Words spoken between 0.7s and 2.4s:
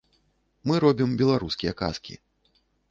Мы робім беларускія казкі.